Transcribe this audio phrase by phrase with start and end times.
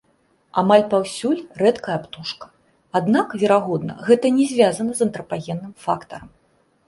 [0.59, 2.45] Амаль паўсюль рэдкая птушка,
[3.01, 6.29] аднак, верагодна, гэта не звязана з антрапагенным фактарам.